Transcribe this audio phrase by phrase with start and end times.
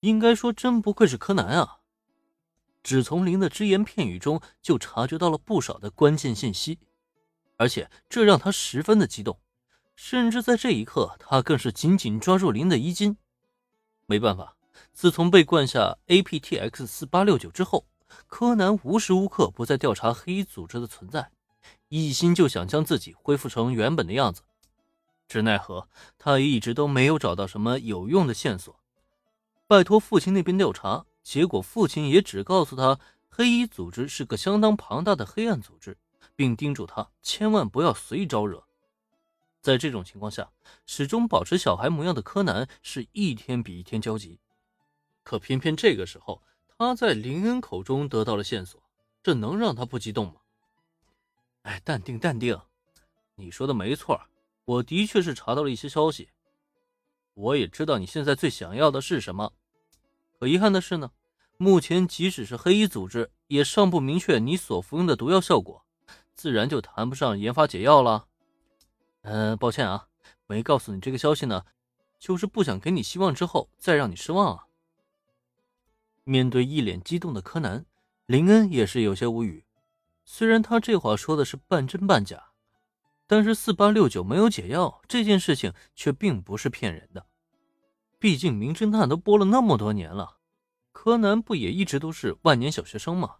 [0.00, 1.78] 应该说，真不愧是柯南啊！
[2.82, 6.78] 只从林的只言片语中就察觉到了不少的关键信息，
[7.56, 9.40] 而且这让他十分的激动，
[9.96, 13.16] 甚至在这一刻，他更是紧紧抓住林的衣襟。
[14.06, 14.56] 没办法，
[14.92, 17.84] 自从被灌下 APTX 四八六九之后，
[18.28, 21.30] 柯南无时无刻不在调查黑衣组织的存在，
[21.88, 24.42] 一心就想将自己恢复成原本的样子。
[25.26, 28.80] 只奈何他一直都没有找到什么有用的线索，
[29.68, 32.98] 拜托父亲那边调查，结果父亲也只告诉他
[33.28, 35.98] 黑衣组织是个相当庞大的黑暗组织，
[36.34, 38.64] 并叮嘱他千万不要随意招惹。
[39.60, 40.50] 在这种情况下，
[40.86, 44.40] 始终保持小孩模样的柯南是一天比一天焦急。
[45.22, 46.42] 可偏偏这个时候，
[46.78, 48.82] 他在林恩口中得到了线索，
[49.22, 50.36] 这能让他不激动吗？
[51.64, 52.58] 哎，淡定淡定，
[53.34, 54.18] 你说的没错。
[54.64, 56.30] 我的确是查到了一些消息，
[57.34, 59.52] 我也知道你现在最想要的是什么。
[60.38, 61.10] 可遗憾的是呢，
[61.56, 65.84] 目前即使是黑衣组织也尚不明确你所服用的毒药效果，
[66.34, 68.26] 自然就谈不上研发解药了。
[69.22, 70.08] 嗯，抱歉啊，
[70.46, 71.64] 没告诉你这个消息呢，
[72.18, 74.66] 就是不想给你希望之后再让你失望啊。
[76.24, 77.84] 面对一脸激动的柯南，
[78.26, 79.64] 林恩也是有些无语。
[80.24, 82.44] 虽然他这话说的是半真半假。
[83.30, 87.26] 但是四八六九没有解药这件事情却并不是骗人的，
[88.18, 90.38] 毕竟名侦探都播了那么多年了，
[90.92, 93.36] 柯南不也一直都是万年小学生吗？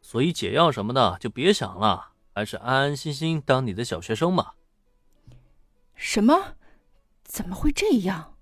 [0.00, 4.54] 所以解药什么的就别想了，还是安安心心当你的小学生吧。
[5.94, 6.54] 什么？
[7.24, 8.36] 怎么会这样？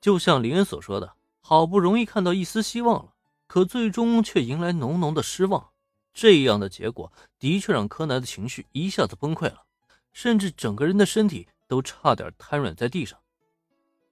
[0.00, 3.12] 就像林恩所说的，好不容易看到一丝希望了，
[3.46, 5.70] 可最终却迎来浓浓的失望。
[6.14, 9.64] 这样的结果的确让柯南的情绪一下子崩溃了，
[10.12, 13.18] 甚至整个人的身体都差点瘫软在地上。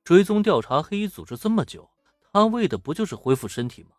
[0.07, 1.91] 追踪调查黑衣组织这么久，
[2.33, 3.91] 他为的不就是恢复身体吗？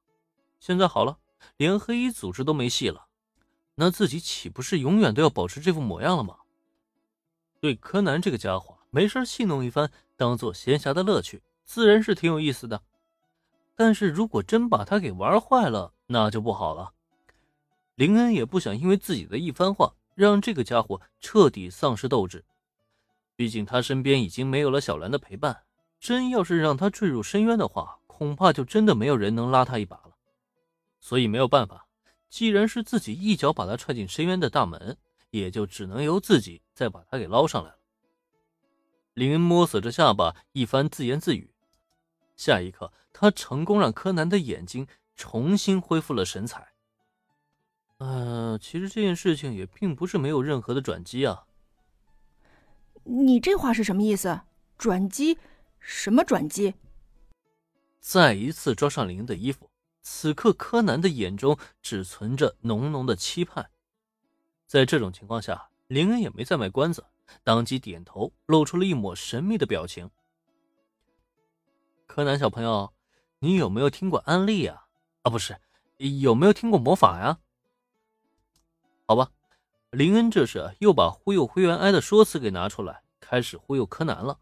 [0.57, 1.19] 现在好了，
[1.57, 3.07] 连黑衣组织都没戏了，
[3.75, 6.37] 那自己岂不是永远都要保持这副模样了吗？
[7.59, 12.81] 对柯南这个家伙，没事戏弄一番，当做闲暇的乐趣，自然是挺有意思的。
[13.75, 16.93] 但是如果真把他给玩坏了，那就不好了。
[17.95, 22.45] 林恩也不想因为自己的一番话让这个家伙彻底丧失斗志，
[23.35, 25.63] 毕竟他身边已经没有了小兰的陪伴，
[25.99, 30.11] 真要是让他坠入深渊的话，恐怕就真的没有人能拉他一把了。
[30.99, 31.87] 所以没有办法，
[32.29, 34.97] 既然是自己一脚把他踹进深渊的大门，
[35.29, 37.77] 也就只能由自己再把他给捞上来了。
[39.13, 41.51] 林恩摸索着下巴，一番自言自语。
[42.35, 46.67] 下一刻，他成功让柯南的眼睛重新恢复了神采。
[47.97, 51.45] 呃，其实这件事情也并不是没有任何的转机啊。
[53.03, 54.41] 你这话是什么意思？
[54.77, 55.39] 转机？
[55.89, 56.73] 什么转机？
[58.01, 59.71] 再一次抓上林恩的衣服，
[60.01, 63.71] 此刻柯南的眼中只存着浓浓的期盼。
[64.65, 67.05] 在这种情况下，林恩也没再卖关子，
[67.41, 70.11] 当即点头，露出了一抹神秘的表情。
[72.05, 72.93] 柯南小朋友，
[73.39, 74.87] 你有没有听过安利呀？
[75.21, 75.57] 啊，不是，
[76.19, 77.39] 有没有听过魔法呀？
[79.05, 79.31] 好吧，
[79.91, 84.37] 林恩这是又把忽悠灰原哀的说辞给拿出来，开始忽悠柯南了，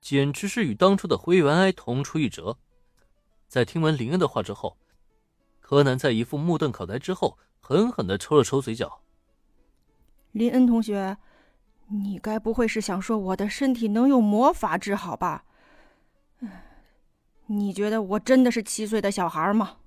[0.00, 2.58] 简直是与当初的灰原哀同出一辙。
[3.48, 4.76] 在听完林恩的话之后，
[5.60, 9.00] 柯南在一副目瞪口呆之后，狠狠的抽了抽嘴角。
[10.32, 11.16] 林恩同学，
[11.88, 15.44] 你该不会是想说我的身体能用魔法治好吧？
[17.46, 19.78] 你觉得我真的是七岁的小孩吗？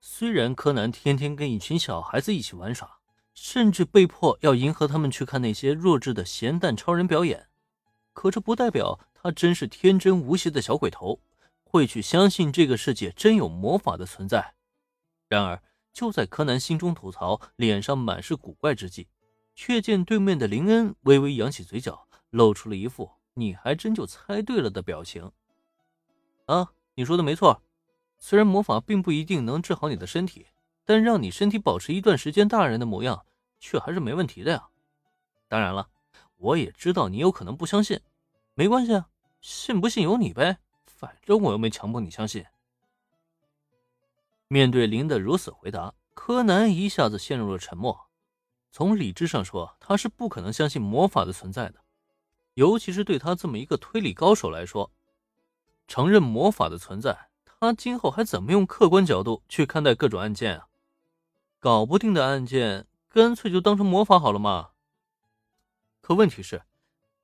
[0.00, 2.98] 虽然柯南天天跟一群小孩子一起玩耍，
[3.32, 7.46] 甚至被迫要迎合他们去看那些弱智的咸蛋超人表演，
[8.14, 11.20] 可这不代表他真是天真无邪的小鬼头，
[11.62, 14.54] 会去相信这个世界真有魔法的存在。
[15.28, 19.08] 然而，就在柯南心中吐槽、脸上满是古怪之际，
[19.54, 25.30] 却见对面的林恩微微扬起嘴角，露出了一副“你还真就猜对了”的表情。
[26.46, 27.62] 啊，你说的没错。
[28.18, 30.46] 虽然魔法并不一定能治好你的身体，
[30.84, 33.26] 但让你身体保持一段时间大人的模样，
[33.58, 34.68] 却还是没问题的呀。
[35.48, 35.88] 当然了，
[36.44, 37.98] 我也知道你有可能不相信，
[38.52, 39.08] 没关系啊，
[39.40, 42.44] 信不信由你呗，反正我又没强迫你相信。
[44.48, 47.98] 面对林的如此回答，柯南一下子陷入了沉默。
[48.70, 51.76] 从理智上说，他是不可能相信魔法的存在的，
[52.52, 54.90] 尤其是对他这么一个推理高手来说，
[55.88, 57.30] 承认魔法的存在。
[57.46, 60.66] 他今后还怎么用客观角度去看待各种案件啊？
[61.58, 64.72] 搞不定的案件，干脆就当成魔法好了嘛。
[66.04, 66.62] 可问题是，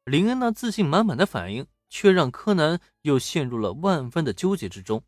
[0.04, 5.04] 林恩那自信满满的反应，却让柯南又陷入了万分的纠结之中。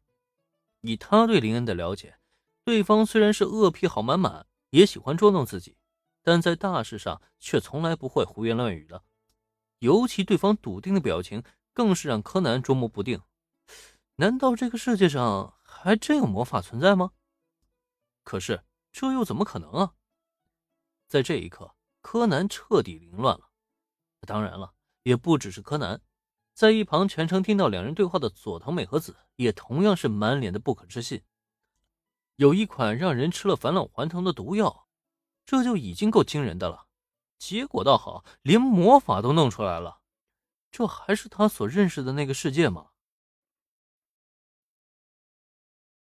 [0.83, 2.19] 以他对林恩的了解，
[2.65, 5.79] 对方虽然是恶癖好满满，也喜欢捉弄自己，
[6.23, 9.03] 但在大事上却从来不会胡言乱语的。
[9.79, 11.43] 尤其对方笃定的表情，
[11.73, 13.23] 更是让柯南捉摸不定。
[14.17, 17.13] 难道这个世界上还真有魔法存在吗？
[18.23, 19.95] 可是这又怎么可能啊？
[21.09, 23.49] 在这一刻，柯南彻底凌乱了。
[24.27, 24.73] 当然了，
[25.03, 26.01] 也不只是柯南。
[26.55, 31.23] 在一旁全程听到两人对话的佐藤美和子也同样是满脸的不可置信。
[32.37, 34.87] 有一款让人吃了返老还童的毒药，
[35.45, 36.87] 这就已经够惊人的了。
[37.39, 40.01] 结果倒好，连魔法都弄出来了，
[40.71, 42.91] 这还是他所认识的那个世界吗？